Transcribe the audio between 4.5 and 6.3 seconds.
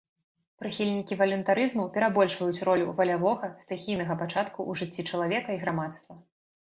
ў жыцці чалавека і грамадства.